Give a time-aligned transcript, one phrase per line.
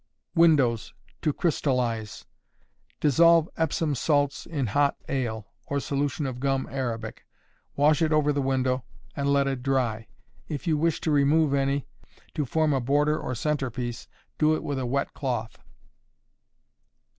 [0.33, 2.25] Windows, to Crystallize.
[2.99, 7.23] Dissolve epsom salts in hot ale, or solution of gum arabic,
[7.75, 8.83] wash it over the window,
[9.15, 10.07] and let it dry.
[10.47, 11.85] If you wish to remove any,
[12.33, 14.07] to form a border or centre piece,
[14.39, 15.59] do it with a wet cloth.